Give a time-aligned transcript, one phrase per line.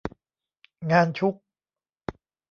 [0.91, 1.35] งานชุก